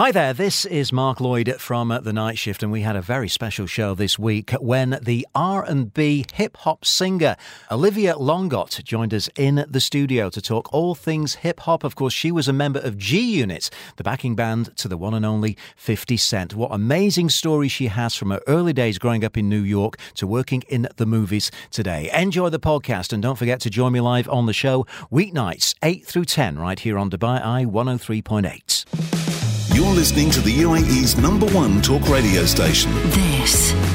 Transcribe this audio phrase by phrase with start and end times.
[0.00, 3.28] Hi there, this is Mark Lloyd from The Night Shift and we had a very
[3.28, 7.34] special show this week when the R&B hip hop singer
[7.68, 11.82] Olivia Longott joined us in the studio to talk all things hip hop.
[11.82, 15.14] Of course, she was a member of G Unit, the backing band to the one
[15.14, 16.54] and only 50 Cent.
[16.54, 20.28] What amazing story she has from her early days growing up in New York to
[20.28, 22.08] working in the movies today.
[22.14, 26.06] Enjoy the podcast and don't forget to join me live on the show weeknights 8
[26.06, 29.07] through 10 right here on Dubai Eye 103.8.
[29.78, 32.90] You're listening to the UAE's number one talk radio station.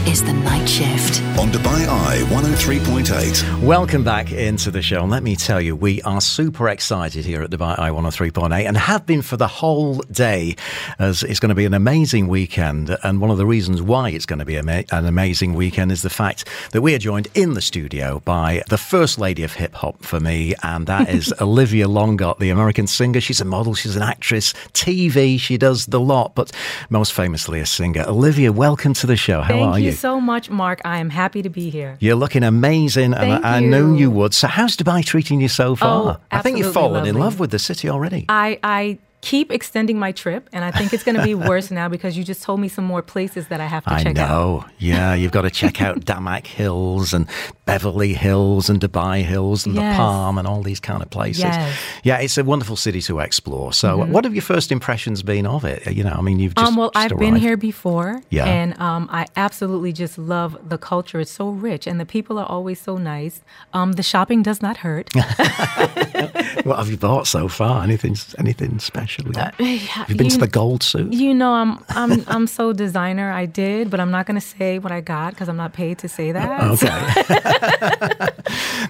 [0.05, 1.21] This is The Night Shift.
[1.37, 3.63] On Dubai Eye 103.8.
[3.63, 5.01] Welcome back into the show.
[5.01, 8.77] And let me tell you, we are super excited here at Dubai Eye 103.8 and
[8.77, 10.55] have been for the whole day
[10.99, 12.95] as it's going to be an amazing weekend.
[13.03, 16.09] And one of the reasons why it's going to be an amazing weekend is the
[16.09, 20.03] fact that we are joined in the studio by the first lady of hip hop
[20.03, 20.53] for me.
[20.63, 23.19] And that is Olivia Longott, the American singer.
[23.21, 25.39] She's a model, she's an actress, TV.
[25.39, 26.51] She does does the lot, but
[26.89, 28.05] most famously a singer.
[28.07, 29.41] Olivia, welcome to the show.
[29.41, 29.92] How Thank are you?
[29.93, 30.81] You so much, Mark.
[30.85, 31.97] I am happy to be here.
[31.99, 33.69] You're looking amazing, Thank and I, I you.
[33.69, 34.33] know you would.
[34.33, 36.17] So, how's Dubai treating you so far?
[36.17, 38.25] Oh, I think you've fallen in love with the city already.
[38.29, 41.87] I, I keep extending my trip, and I think it's going to be worse now
[41.87, 44.29] because you just told me some more places that I have to I check out.
[44.29, 44.65] I know.
[44.79, 47.27] Yeah, you've got to check out Damac Hills and
[47.65, 51.43] Beverly Hills and Dubai Hills and the Palm and all these kind of places.
[51.43, 51.55] Yes.
[51.55, 51.99] Mm-hmm.
[52.09, 53.71] Yeah, it's a wonderful city to explore.
[53.73, 55.79] So, what have your first impressions been of it?
[55.97, 58.45] You know, I mean, you've just Um, well, just I've been here before, Yeah.
[58.45, 61.19] and um, I absolutely just love the culture.
[61.21, 63.41] It's so rich, and the people are always so nice.
[63.73, 65.07] Um, the shopping does not hurt.
[66.63, 67.83] What have you bought so far?
[67.83, 69.12] Anything, anything special?
[69.17, 69.59] Have
[70.09, 71.11] you been to Uh, the Gold Souk?
[71.13, 73.31] You know, I'm I'm I'm so designer.
[73.31, 75.97] I did, but I'm not going to say what I got because I'm not paid
[75.99, 76.61] to say that.
[76.71, 76.87] Okay.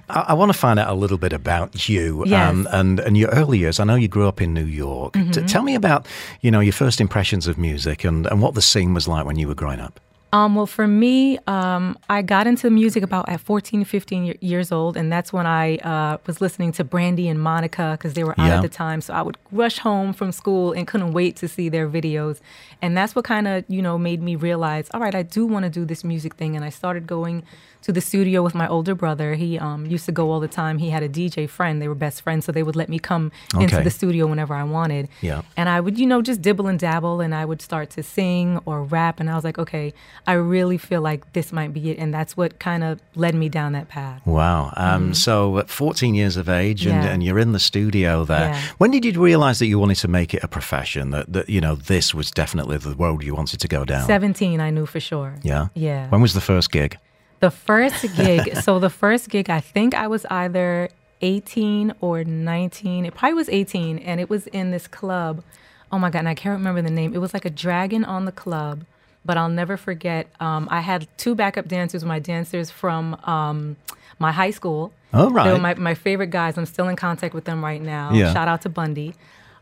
[0.10, 2.54] I, I want to find out a little bit about you Yes.
[2.56, 2.68] Mm-hmm.
[2.76, 3.80] and, and your early years.
[3.80, 5.14] I know you grew up in New York.
[5.14, 6.08] T- tell me about,
[6.42, 9.38] you know, your first impressions of music and, and what the scene was like when
[9.38, 10.00] you were growing up.
[10.34, 14.72] Um, well, for me, um, I got into music about at 14, 15 ye- years
[14.72, 18.34] old, and that's when I uh, was listening to Brandy and Monica because they were
[18.40, 18.56] out Yeah.
[18.58, 19.00] at the time.
[19.02, 22.40] So I would rush home from school and couldn't wait to see their videos,
[22.82, 25.66] and that's what kind of you know made me realize, all right, I do want
[25.66, 27.44] to do this music thing, and I started going
[27.84, 29.34] to the studio with my older brother.
[29.36, 30.78] He um, used to go all the time.
[30.80, 33.32] He had a DJ friend; they were best friends, so they would let me come
[33.60, 35.10] into the studio whenever I wanted.
[35.22, 35.44] Yeah.
[35.58, 38.60] And I would, you know, just dibble and dabble and I would start to sing
[38.66, 39.20] or rap.
[39.20, 39.94] And I was like, okay,
[40.26, 41.98] I really feel like this might be it.
[41.98, 44.26] And that's what kind of led me down that path.
[44.26, 44.72] Wow.
[44.78, 47.04] Um, So at 14 years of age and, Mm-hmm.
[47.06, 47.14] Yeah.
[47.14, 48.50] and you're in the studio there.
[48.54, 48.62] Yeah.
[48.78, 51.60] When did you realize that you wanted to make it a profession, that, that, you
[51.60, 54.06] know, this was definitely the road you wanted to go down?
[54.08, 55.36] 17, I knew for sure.
[55.44, 55.68] Yeah?
[55.74, 56.08] Yeah.
[56.10, 56.98] When was the first gig?
[57.42, 60.88] The first gig, so the first gig, I think I was either
[61.22, 63.06] 18 or 19.
[63.06, 63.98] It probably was 18.
[64.00, 65.44] And it was in this club.
[65.92, 66.20] Oh my God.
[66.20, 67.14] And I can't remember the name.
[67.14, 68.86] It was like a dragon on the club.
[69.26, 70.28] But I'll never forget.
[70.40, 73.78] Um, I had two backup dancers, my dancers from um,
[74.20, 74.92] my high school.
[75.14, 76.58] Oh, They were my, my favorite guys.
[76.58, 78.12] I'm still in contact with them right now.
[78.14, 78.34] Yeah.
[78.34, 79.14] Shout out to Bundy.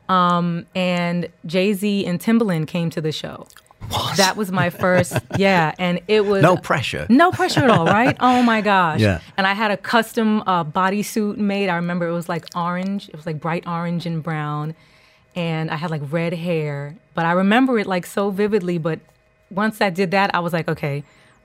[0.09, 3.47] Um, and Jay Z and Timbaland came to the show.
[3.89, 4.17] What?
[4.17, 7.05] That was my first, yeah, and it was No pressure.
[7.09, 8.15] no pressure at all, right?
[8.19, 8.99] Oh my gosh.
[8.99, 9.19] Yeah.
[9.37, 11.67] And I had a custom uh, bodysuit made.
[11.69, 13.09] I remember it was like orange.
[13.09, 14.75] It was like bright orange and brown.
[15.35, 16.95] And I had like red hair.
[17.15, 18.77] But I remember it like so vividly.
[18.77, 18.99] But
[19.51, 21.03] once I did that, I was like, okay,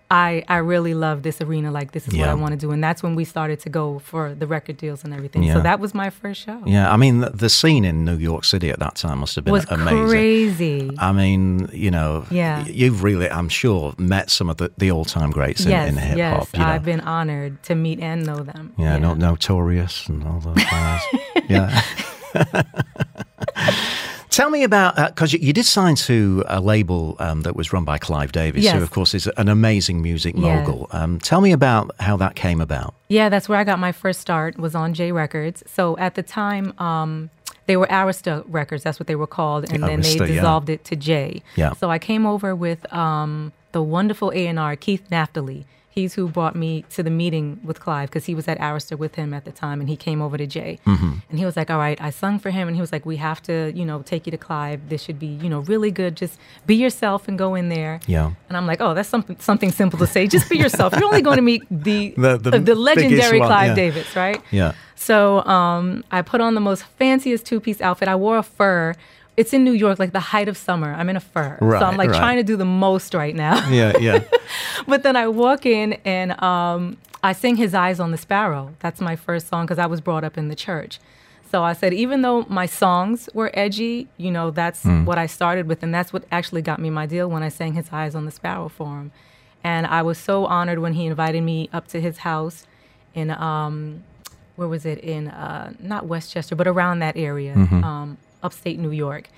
[0.08, 1.72] I, I really love this arena.
[1.72, 2.70] Like, this is what I want to do.
[2.70, 5.42] And that's when we started to go for the record deals and everything.
[5.42, 5.54] Yeah.
[5.54, 6.62] So that was my first show.
[6.64, 9.44] Yeah, I mean, the, the scene in New York City at that time must have
[9.44, 10.08] been was amazing.
[10.08, 10.90] crazy.
[10.98, 12.64] I mean, you know, Yeah.
[12.66, 16.16] you've really, I'm sure, met some of the, the all-time greats in, yes, in hip
[16.18, 16.38] yes.
[16.38, 16.48] hop.
[16.52, 16.66] You know?
[16.66, 18.74] I've been honored to meet and know them.
[18.78, 21.00] yeah, No, Notorious and all those guys.
[21.48, 21.82] yeah.
[24.36, 27.84] Tell me about because you, you did sign to a label um, that was run
[27.84, 30.56] by Clive Davis, who of course is an amazing music Yeah.
[30.56, 30.88] mogul.
[30.90, 32.92] Um, tell me about how that came about.
[33.08, 34.58] Yeah, that's where I got my first start.
[34.58, 35.64] Was on J Records.
[35.66, 37.30] So at the time, um,
[37.64, 38.84] they were Arista Records.
[38.84, 40.26] That's what they were called, and then they yeah.
[40.26, 41.42] dissolved it to J.
[41.54, 41.72] Yeah.
[41.72, 45.64] So I came over with um, the wonderful A and R Keith Naftaly.
[45.96, 49.14] He's who brought me to the meeting with Clive because he was at Arista with
[49.14, 50.78] him at the time, and he came over to J.
[50.86, 51.12] Mm-hmm.
[51.30, 53.16] And he was like, "All right, I sung for him," and he was like, "We
[53.16, 54.90] have to, you know, take you to Clive.
[54.90, 56.14] This should be, you know, really good.
[56.14, 58.32] Just be yourself and go in there." Yeah.
[58.48, 60.26] And I'm like, "Oh, that's something something simple to say.
[60.26, 60.92] Just be yourself.
[60.94, 63.74] You're only going to meet the The- the uh, the legendary one, Clive yeah.
[63.74, 64.74] Davis, right?" Yeah.
[64.96, 68.08] So um, I put on the most fanciest two piece outfit.
[68.08, 68.92] I wore a fur.
[69.36, 70.94] It's in New York, like the height of summer.
[70.94, 71.58] I'm in a fur.
[71.60, 72.18] Right, so I'm like right.
[72.18, 73.68] trying to do the most right now.
[73.68, 74.20] Yeah, yeah.
[74.88, 78.74] but then I walk in and um, I sing His Eyes on the Sparrow.
[78.80, 80.98] That's my first song because I was brought up in the church.
[81.50, 85.68] So I said, even though my songs were edgy, you know, that's what I started
[85.68, 85.82] with.
[85.82, 88.30] And that's what actually got me my deal when I sang His Eyes on the
[88.30, 89.12] Sparrow for him.
[89.62, 92.66] And I was so honored when he invited me up to his house
[93.14, 94.04] in, um,
[94.56, 94.98] where was it?
[94.98, 99.28] In, uh, not Westchester, but around that area, um, upstate New York.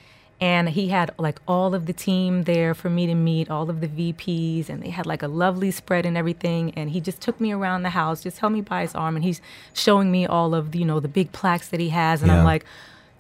[0.41, 3.81] And he had like all of the team there for me to meet, all of
[3.81, 6.73] the VPs, and they had like a lovely spread and everything.
[6.77, 9.25] And he just took me around the house, just held me by his arm, and
[9.25, 9.41] he's
[9.75, 12.39] showing me all of you know the big plaques that he has, and Yeah.
[12.39, 12.65] I'm like,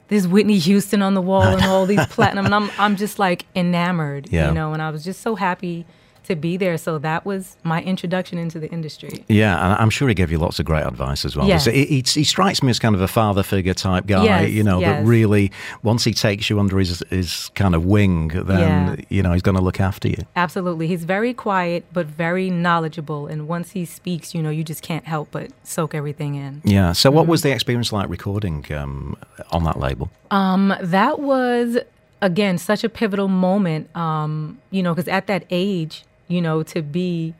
[0.06, 3.46] there's Whitney Houston on the wall and all these platinum, and I'm I'm just like
[3.56, 4.46] enamored, Yeah.
[4.48, 4.72] you know.
[4.72, 5.86] And I was just so happy
[6.28, 6.78] to be there.
[6.78, 9.24] So that was my introduction into the industry.
[9.28, 11.46] Yeah, and I'm sure he gave you lots of great advice as well.
[11.46, 11.64] Yes.
[11.66, 14.62] He, he, he strikes me as kind of a father figure type guy, Yes, you
[14.62, 15.50] know, that really,
[15.82, 18.96] once he takes you under his, his kind of wing, then, Yeah.
[19.08, 20.18] you know, he's going to look after you.
[20.36, 20.86] Absolutely.
[20.86, 23.26] He's very quiet, but very knowledgeable.
[23.26, 26.62] And once he speaks, you know, you just can't help but soak everything in.
[26.64, 26.92] Yeah.
[26.92, 27.30] So, what Mm-hmm.
[27.30, 29.16] was the experience like recording um,
[29.50, 30.10] on that label?
[30.30, 31.78] Um, that was,
[32.22, 36.82] again, such a pivotal moment, um, you know, because at that age, you know, to
[36.82, 37.34] be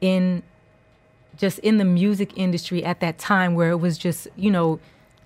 [0.00, 0.42] in
[1.36, 4.78] just in the music industry at that time where it was just, you know,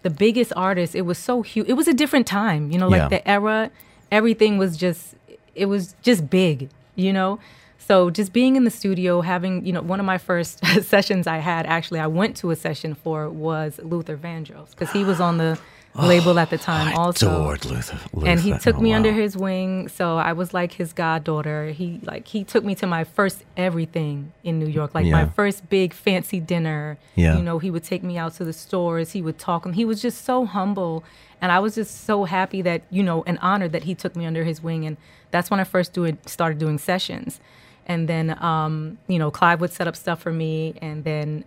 [0.03, 1.69] the biggest artists, it was so huge.
[1.69, 3.09] It was a different time, you know, like Yeah.
[3.09, 3.71] the era,
[4.13, 5.15] everything was just,
[5.55, 7.41] it was just big, you know?
[7.79, 11.39] So just being in the studio, having, you know, one of my first sessions I
[11.39, 15.39] had, actually, I went to a session for was Luther Vandross because he was on
[15.39, 15.59] the
[16.03, 17.99] label at the time also Adored Luther.
[18.13, 18.27] Luther.
[18.29, 22.01] and he took Oh, me under his wing so i was like his goddaughter he
[22.03, 25.93] like he took me to my first everything in new york like my first big
[25.93, 27.37] fancy dinner Yeah.
[27.37, 29.85] you know he would take me out to the stores he would talk and he
[29.85, 31.05] was just so humble
[31.41, 34.25] and i was just so happy that you know and honored that he took me
[34.27, 34.97] under his wing and
[35.31, 37.41] that's when i first do it, started doing sessions
[37.89, 41.45] and then um, you know clive would set up stuff for me and then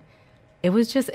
[0.63, 1.09] it was just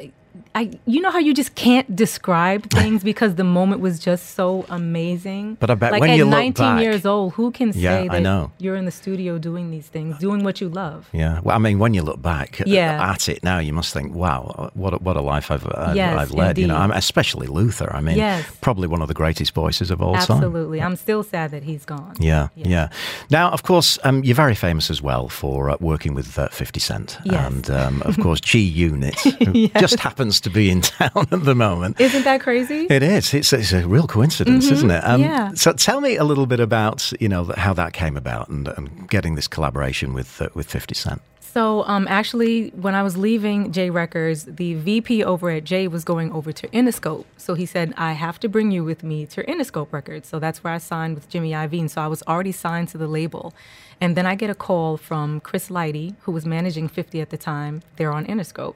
[0.55, 4.65] I you know how you just can't describe things because the moment was just so
[4.69, 5.57] amazing.
[5.61, 7.81] But I bet like when at you look 19 back- years old, who can say
[7.81, 8.51] Yeah, say I that know.
[8.59, 11.09] you're in the studio doing these things, doing what you love?
[11.13, 13.11] Yeah, well, I mean, when you look back Yeah.
[13.13, 16.19] at it now, you must think, "Wow, what a, what a life I've I've, Yes,
[16.19, 16.77] I've led." You know.
[16.77, 17.91] I'm, especially Luther.
[17.95, 18.45] I mean, Yes.
[18.61, 20.37] probably one of the greatest voices of all time.
[20.39, 20.81] Absolutely.
[20.81, 22.15] I'm still sad that he's gone.
[22.19, 22.89] Yeah, yeah.
[23.31, 26.81] Now, of course, um, you're very famous as well for uh, working with uh, 50
[26.81, 27.19] Cent.
[27.25, 27.47] Yes.
[27.47, 29.15] And, um, of course, G Unit,
[29.79, 32.01] just happens to be in town at the moment.
[32.01, 32.87] Isn't that crazy?
[32.91, 33.33] It is.
[33.35, 35.03] It's, it's a real coincidence, isn't it?
[35.05, 35.31] Um, Mm-hmm.
[35.31, 35.51] yeah.
[35.55, 39.09] So tell me a little bit about, you know, how that came about and, and
[39.09, 41.21] getting this collaboration with uh, with 50 Cent.
[41.41, 46.03] So, um, actually, when I was leaving J Records, the VP over at J was
[46.03, 47.27] going over to Interscope.
[47.37, 50.27] So he said, I have to bring you with me to Interscope Records.
[50.29, 51.89] So that's where I signed with Jimmy Iovine.
[51.89, 53.55] So I was already signed to the label.
[54.01, 57.39] And then I get a call from Chris Lighty, who was managing 50 at the
[57.39, 57.83] time.
[57.97, 58.75] They're on Interscope.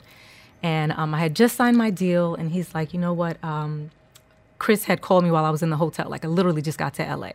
[0.62, 3.42] And um, I had just signed my deal, and he's like, you know what?
[3.44, 3.90] Um,
[4.58, 6.08] Chris had called me while I was in the hotel.
[6.08, 7.30] Like I literally just got to LA.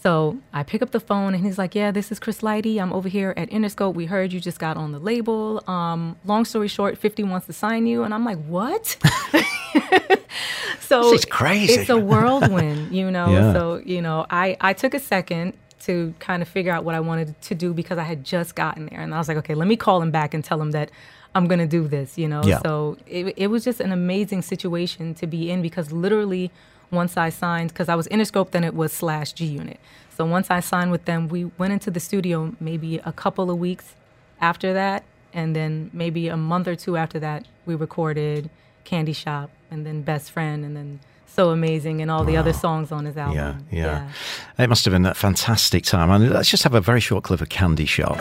[0.00, 2.80] So I pick up the phone and he's like, "Yeah, this is Chris Lighty.
[2.80, 3.94] I'm over here at Interscope.
[3.94, 5.62] We heard you just got on the label.
[5.68, 8.96] Um, long story short, 50 wants to sign you." And I'm like, "What?"
[10.80, 11.74] so is crazy.
[11.74, 13.28] It's a whirlwind, you know.
[13.28, 13.52] Yeah.
[13.52, 17.00] So you know, I I took a second to kind of figure out what I
[17.00, 19.68] wanted to do because I had just gotten there, and I was like, "Okay, let
[19.68, 20.90] me call him back and tell him that."
[21.34, 22.42] I'm gonna do this, you know.
[22.42, 22.60] Yeah.
[22.62, 26.50] So it, it was just an amazing situation to be in because literally
[26.90, 29.78] once I signed, because I was Interscope, then it was slash G Unit.
[30.16, 33.58] So once I signed with them, we went into the studio maybe a couple of
[33.58, 33.94] weeks
[34.40, 38.50] after that, and then maybe a month or two after that, we recorded
[38.84, 41.00] Candy Shop, and then Best Friend, and then
[41.34, 43.36] So Amazing, and all the other songs on his album.
[43.36, 43.66] Yeah, album.
[43.70, 44.10] yeah,
[44.58, 46.10] It must have been a fantastic time.
[46.10, 48.18] And let's just have a very short clip of Candy Shop.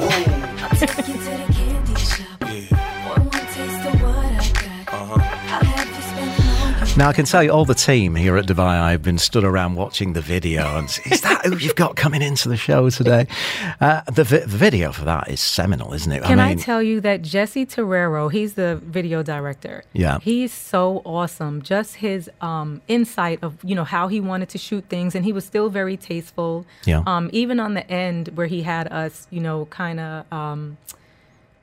[6.97, 9.75] Now, I can tell you, all the team here at Dubai, I've been stood around
[9.75, 13.27] watching the video, and is that who you've got coming into the show today?
[13.79, 16.23] Uh, the, vi- the video for that is seminal, isn't it?
[16.23, 19.83] Can I, mean, tell you that Jesse Terrero, he's the video director.
[19.93, 20.17] Yeah.
[20.19, 21.61] He's so awesome.
[21.61, 25.31] Just his um, insight of, you know, how he wanted to shoot things and he
[25.31, 26.65] was still very tasteful.
[26.85, 27.03] Yeah.
[27.05, 30.77] Um, even on the end where he had us, you know, kind of um,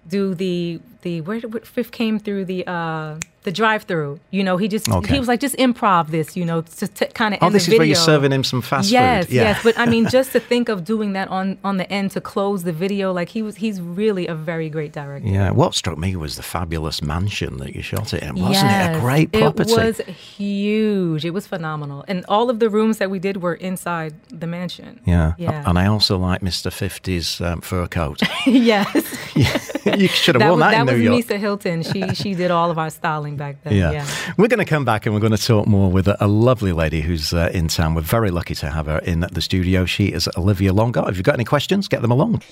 [0.06, 4.18] do the the where, where Fifth came through the uh the drive through.
[4.30, 5.12] You know, he just Okay.
[5.14, 7.72] he was like just improv this, you know, to, to kind of Oh, this the
[7.72, 9.34] is where you're serving him some fast yes, food.
[9.34, 9.42] Yeah.
[9.42, 12.20] Yes, But I mean, just to think of doing that on on the end to
[12.22, 15.28] close the video, like he was, he's really a very great director.
[15.28, 18.34] Yeah, what struck me was the fabulous mansion that you shot it in.
[18.36, 19.70] Wasn't it a great property?
[19.72, 19.98] It was
[20.44, 21.24] huge.
[21.26, 25.00] It was phenomenal, and all of the rooms that we did were inside the mansion.
[25.04, 25.32] yeah.
[25.38, 25.68] Yeah.
[25.68, 26.70] And I also like Mr.
[26.70, 28.20] 50's um, fur coat.
[28.46, 28.88] yes,
[30.02, 31.24] you should have that worn was, that, in that was New York.
[31.24, 31.82] Misa Hylton.
[31.82, 33.74] She she did all of our styling back then.
[33.74, 33.92] Yeah.
[33.92, 34.06] Yeah.
[34.36, 36.72] We're going to come back and we're going to talk more with a, a lovely
[36.72, 37.94] lady who's uh, in town.
[37.94, 39.84] We're very lucky to have her in the studio.
[39.84, 41.08] She is Olivia Longott.
[41.10, 42.42] If you've got any questions, get them along.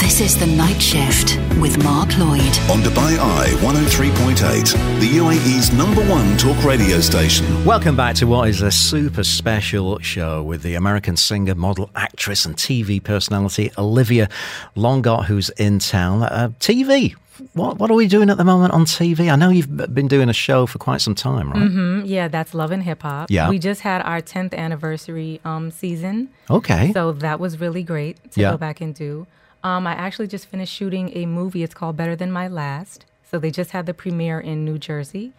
[0.00, 2.40] This is The Night Shift with Mark Lloyd.
[2.70, 7.64] On Dubai Eye 103.8, the UAE's number one talk radio station.
[7.64, 12.44] Welcome back to what is a super special show with the American singer, model, actress,
[12.44, 14.28] and TV personality Olivia
[14.74, 16.22] Longott, who's in town.
[16.22, 17.14] Uh, TV.
[17.54, 19.30] What, what are we doing at the moment on TV?
[19.30, 21.62] I know you've been doing a show for quite some time, right?
[21.70, 23.30] Mm, Yeah, that's Love and Hip Hop.
[23.30, 23.48] Yeah.
[23.48, 26.30] We just had our 10th anniversary um, season.
[26.50, 26.92] Okay.
[26.92, 28.50] So that was really great to Yeah.
[28.52, 29.26] go back and do.
[29.64, 31.62] Um, I actually just finished shooting a movie.
[31.62, 33.04] It's called Better Than My Last.
[33.30, 35.32] So they just had the premiere in New Jersey.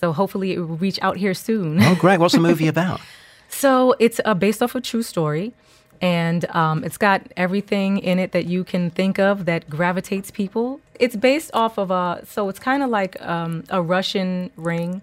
[0.00, 1.82] So hopefully it will reach out here soon.
[1.82, 2.18] oh, great.
[2.20, 3.00] What's the movie about?
[3.48, 5.52] So it's uh, based off a true story,
[6.00, 10.80] and um, it's got everything in it that you can think of that gravitates people.
[10.98, 15.02] It's based off of a, so it's kind of like um, a Russian ring.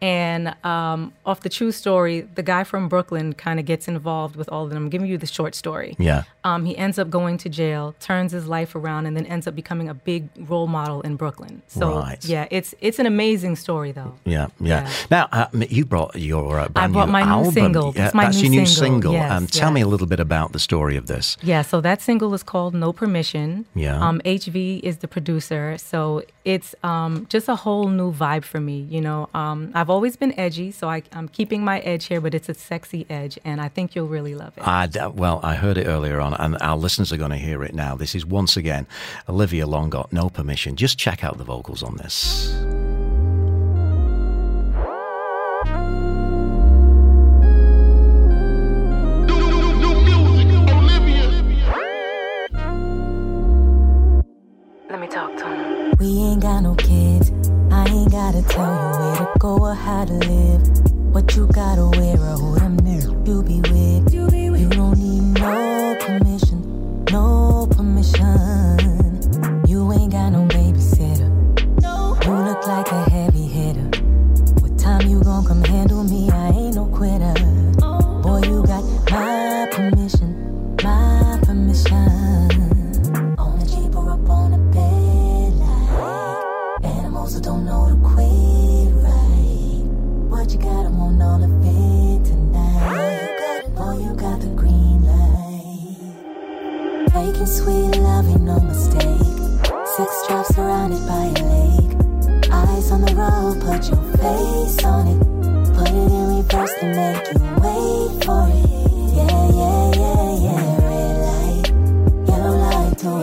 [0.00, 4.48] And um, off the true story, the guy from Brooklyn kind of gets involved with
[4.50, 4.84] all of them.
[4.84, 5.96] I'm giving you the short story.
[5.98, 6.22] Yeah.
[6.44, 9.54] Um, he ends up going to jail, turns his life around, and then ends up
[9.56, 11.62] becoming a big role model in Brooklyn.
[11.66, 12.24] So Right.
[12.24, 14.14] yeah, it's it's an amazing story though.
[14.24, 14.68] Yeah, yeah.
[14.84, 14.90] Yeah.
[15.10, 17.92] Now, uh, you brought your uh, brand brought new my new single.
[17.96, 18.92] Yeah, my that's new your new single.
[19.00, 19.12] single.
[19.14, 21.36] Yes, um, tell me a little bit about the story of this.
[21.42, 23.66] Yeah, so that single is called No Permission.
[23.74, 23.98] Yeah.
[23.98, 25.76] Um, HV is the producer.
[25.78, 28.86] So it's um, just a whole new vibe for me.
[28.88, 32.34] You know, um, I've always been edgy, so I, I'm keeping my edge here, but
[32.34, 34.66] it's a sexy edge, and I think you'll really love it.
[34.66, 37.74] I well, I heard it earlier on, and our listeners are going to hear it
[37.74, 37.94] now.
[37.94, 38.86] This is once again
[39.28, 40.76] Olivia Longott, No Permission.
[40.76, 42.67] Just check out the vocals on this.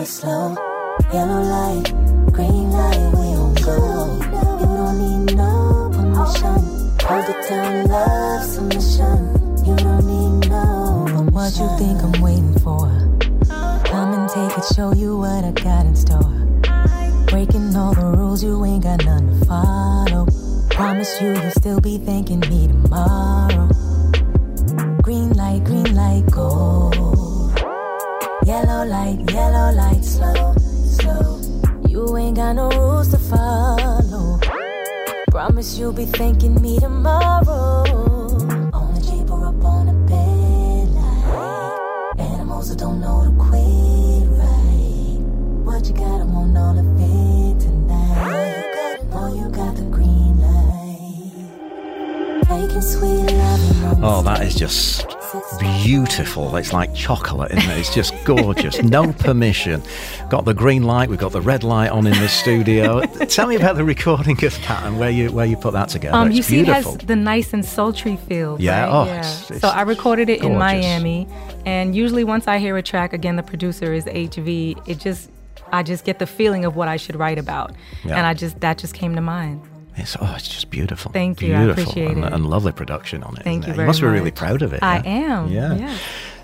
[0.06, 0.54] It slow.
[1.12, 1.84] Yellow light,
[2.32, 3.78] green light, we on go.
[4.60, 6.58] You don't need no permission.
[7.06, 9.18] Hold it down, love submission.
[9.66, 11.34] You don't need no permission.
[11.34, 12.86] What you think I'm waiting for?
[13.84, 16.32] Come and take it, show you what I got in store.
[17.26, 20.26] Breaking all the rules, you ain't got none to follow.
[20.70, 23.75] Promise you, you'll still be thanking me tomorrow.
[28.76, 30.54] Yellow light, yellow light, slow,
[30.84, 31.40] slow.
[31.88, 34.38] You ain't got no rules to follow.
[35.30, 37.84] Promise you'll be thanking me tomorrow.
[38.74, 44.28] On a jeep or up on a bed like animals that don't know to quit
[44.36, 45.20] right.
[45.64, 46.20] What you got?
[46.20, 49.00] On all of it tonight.
[49.10, 51.32] Boy, you got the green light.
[52.50, 54.04] Making sweet love.
[54.04, 55.05] Oh, that is just
[55.84, 56.54] beautiful.
[56.56, 57.78] It's like chocolate, isn't it?
[57.78, 58.82] It's just gorgeous.
[58.82, 59.82] No permission.
[60.28, 61.08] Got the green light.
[61.08, 63.00] We've got the red light on in the studio.
[63.02, 66.16] Tell me about the recording of that and where you where you put that together.
[66.16, 66.94] Um, it's you see, beautiful.
[66.94, 68.56] it has the nice and sultry feel.
[68.60, 68.90] Yeah, right?
[68.92, 69.18] oh, yeah.
[69.18, 70.56] it's- it's so I recorded it in.
[70.58, 71.28] Miami,
[71.66, 74.88] and usually once I hear a track, again, the producer is HV.
[74.88, 75.30] It just,
[75.72, 78.16] I just get the feeling of what I should write about, Yeah.
[78.16, 79.60] and I just that just came to mind.
[79.98, 81.10] It's, oh, it's just beautiful.
[81.10, 81.82] Thank you, I Beautiful.
[81.84, 82.32] appreciate and, it.
[82.32, 83.44] and lovely production on it.
[83.44, 83.76] Thank you it?
[83.76, 84.82] very must be really proud of it.
[84.82, 85.40] I yeah?
[85.40, 85.48] am.
[85.48, 85.74] Yeah.
[85.74, 85.98] Yeah.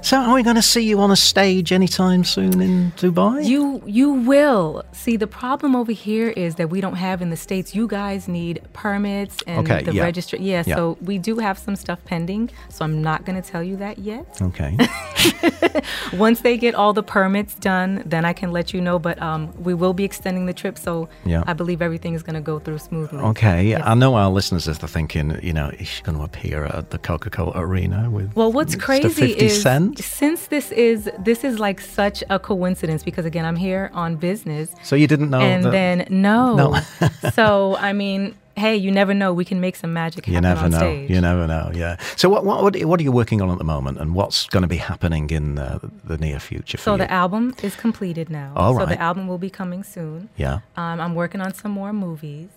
[0.05, 3.45] So, are we going to see you on a stage anytime soon in Dubai?
[3.45, 7.37] You you will see the problem over here is that we don't have in the
[7.37, 7.73] states.
[7.75, 10.03] You guys need permits and Okay, the yeah.
[10.03, 10.37] register.
[10.37, 10.75] Yeah, Yeah.
[10.77, 12.51] so we do have some stuff pending.
[12.69, 14.27] So I'm not going to tell you that yet.
[14.43, 14.77] Okay.
[16.15, 18.99] Once they get all the permits done, then I can let you know.
[18.99, 21.45] But um, we will be extending the trip, so Yeah.
[21.47, 23.21] I believe everything is going to go through smoothly.
[23.21, 23.67] Okay.
[23.69, 23.83] Yes.
[23.85, 26.99] I know our listeners are thinking, you know, is she going to appear at the
[26.99, 29.92] Coca Cola Arena with Well, what's crazy 50 is Cent?
[29.99, 34.75] Since this is this is like such a coincidence because again I'm here on business.
[34.83, 36.55] So you didn't know and that- then no.
[36.57, 36.81] No.
[37.33, 39.33] so I mean, hey, you never know.
[39.33, 40.79] We can make some magic You never know.
[40.79, 41.11] stage.
[41.11, 41.71] You never know.
[41.75, 41.97] Yeah.
[42.17, 44.69] So what what what are you working on at the moment, and what's going to
[44.69, 46.99] be happening in uh, the near future for So you?
[46.99, 48.53] the album is completed now.
[48.57, 50.29] All So the album will be coming soon.
[50.37, 50.61] yeah.
[50.77, 52.49] Um, I'm working on some more movies.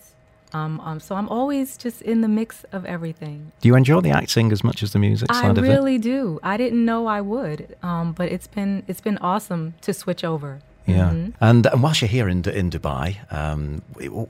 [0.55, 3.51] Um, um, so I'm always just in the mix of everything.
[3.61, 5.69] Do you enjoy the acting as much as the music I side of it?
[5.69, 6.39] I really do.
[6.53, 7.59] I didn't know I would,
[7.89, 10.51] um, but it's been it's been awesome to switch over.
[10.87, 11.09] Yeah.
[11.09, 11.33] Mhm.
[11.41, 13.07] And, and whilst you're here in in Dubai,
[13.39, 13.61] um,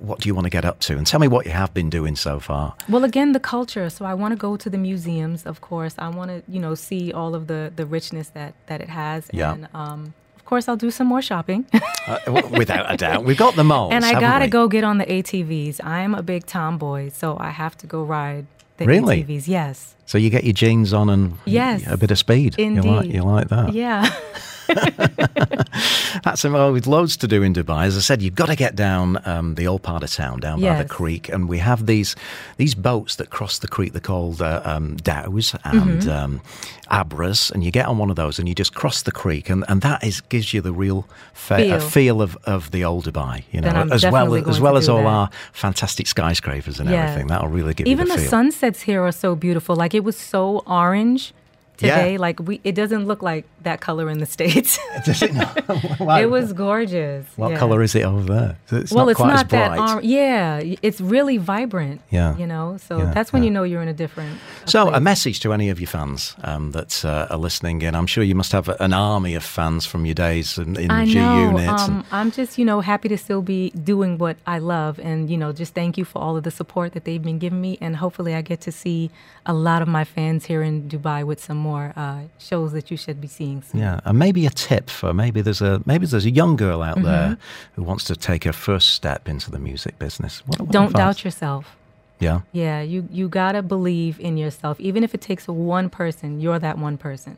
[0.10, 0.92] what do you want to get up to?
[0.98, 2.66] And tell me what you have been doing so far.
[2.94, 3.90] Well, again, the culture.
[3.90, 5.96] So I want to go to the museums, of course.
[6.08, 9.22] I want to, you know, see all of the the richness that that it has.
[9.34, 9.54] Yeah.
[9.54, 10.02] And um,
[10.46, 11.66] of course, I'll do some more shopping.
[12.08, 12.20] Uh,
[12.52, 13.92] without a doubt, we've got the malls.
[13.92, 14.52] and I gotta we?
[14.52, 15.84] go get on the ATVs.
[15.84, 18.46] I'm a big tomboy, so I have to go ride
[18.78, 19.24] the Really?
[19.24, 19.48] ATVs.
[19.48, 19.96] Yes.
[20.06, 21.84] So you get your jeans on and Yes.
[21.88, 22.60] a bit of speed.
[22.60, 23.16] You like Indeed.
[23.16, 23.74] you like that?
[23.74, 24.08] Yeah.
[26.24, 27.86] That's well, with loads to do in Dubai.
[27.86, 30.62] As I said, you've got to get down um, the old part of town, down
[30.62, 32.16] by the creek, and we have these
[32.58, 33.92] these boats that cross the creek.
[33.94, 36.10] They're called uh, um, dhows and Mm-hmm.
[36.10, 36.42] um,
[36.90, 39.64] abras, and you get on one of those and you just cross the creek, and,
[39.68, 41.74] and that is gives you the real fe- Feel.
[41.76, 43.44] uh, feel of, of the old Dubai.
[43.52, 45.08] You know, as well as well as all that.
[45.08, 47.04] our fantastic skyscrapers and Yeah.
[47.06, 47.28] everything.
[47.28, 49.76] That'll really give Even you the, the sunsets here are so beautiful.
[49.76, 51.34] Like it was so orange
[51.80, 51.96] Yeah.
[51.98, 52.18] today.
[52.18, 54.80] Like we, it doesn't look like that color in the states.
[55.06, 57.26] Does it was gorgeous.
[57.36, 57.60] What yeah.
[57.60, 58.58] color is it over there?
[58.72, 59.78] It's well, not it's quite not as bright.
[59.78, 60.06] that orange.
[60.06, 62.02] Yeah, it's really vibrant.
[62.10, 62.38] Yeah.
[62.38, 62.78] you know.
[62.78, 63.48] So Yeah, that's when yeah.
[63.48, 64.40] you know you're in a different.
[64.66, 67.96] a So, a message to any of your fans um, that uh, are listening in.
[67.96, 71.06] I'm sure you must have an army of fans from your days in, in I
[71.06, 71.52] G know.
[71.52, 71.84] units.
[71.84, 75.38] Um, I'm just, you know, happy to still be doing what I love, and you
[75.38, 77.98] know, just thank you for all of the support that they've been giving me, and
[77.98, 79.12] hopefully, I get to see
[79.46, 82.98] a lot of my fans here in Dubai with some more uh, shows that you
[82.98, 83.55] should be seeing.
[83.74, 86.98] Yeah, and maybe a tip for maybe there's a maybe there's a young girl out
[86.98, 87.06] Mm-hmm.
[87.06, 87.38] there
[87.76, 90.42] who wants to take her first step into the music business.
[90.48, 91.00] What, what Don't advice?
[91.18, 91.76] doubt yourself.
[92.20, 96.40] Yeah, Yeah, you you gotta believe in yourself, even if it takes one person.
[96.42, 97.36] You're that one person.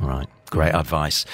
[0.00, 0.28] all right.
[0.50, 1.24] Great advice.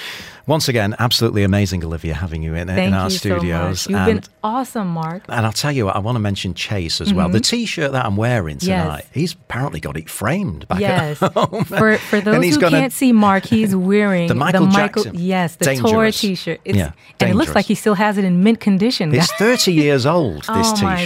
[0.45, 3.81] Once again, absolutely amazing, Olivia, having you in, in our you studios.
[3.81, 3.89] so.
[3.89, 5.23] You've and been awesome, Mark.
[5.27, 7.27] And I'll tell you what, I want to mention Chase as well.
[7.27, 8.69] The T-shirt that I'm wearing Mm-hmm.
[8.69, 8.83] Yes.
[8.85, 11.21] tonight, he's apparently got it framed back Yes.
[11.21, 11.65] at home.
[11.65, 15.15] For for those who gonna- can't see Mark, he's wearing The Michael Jackson.
[15.15, 16.21] yes, the tour Dangerous.
[16.21, 16.61] T-shirt.
[16.63, 19.13] It's, Yeah, and it looks like he still has it in mint condition.
[19.13, 20.81] It's 30 years old, this oh T-shirt.
[20.81, 21.05] Oh my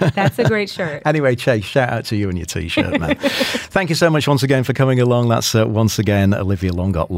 [0.00, 1.02] god, that's a great shirt.
[1.06, 3.14] Anyway, Chase, shout out to you and your T-shirt, man.
[3.14, 5.28] Thank you so much once again for coming along.
[5.28, 7.12] That's uh, once again Olivia Longott